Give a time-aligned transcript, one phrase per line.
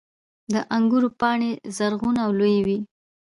[0.53, 2.79] •د انګورو پاڼې زرغون او لویې وي.